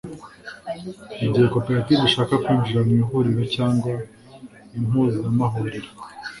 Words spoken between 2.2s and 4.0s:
kwinjira mu ihuriro cyangwa